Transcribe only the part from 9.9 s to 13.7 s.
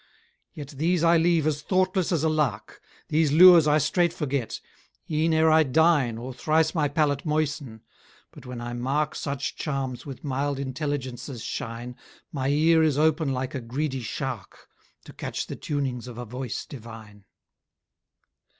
with mild intelligences shine, My ear is open like a